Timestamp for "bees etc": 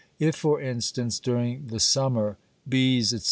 2.67-3.19